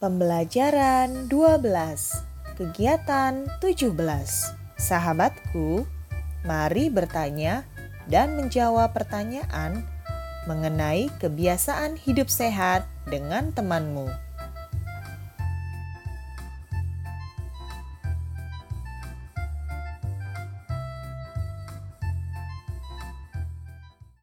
[0.00, 1.60] Pembelajaran 12
[2.56, 3.92] Kegiatan 17
[4.80, 5.84] Sahabatku,
[6.40, 7.68] mari bertanya
[8.08, 9.84] dan menjawab pertanyaan
[10.48, 14.08] mengenai kebiasaan hidup sehat dengan temanmu.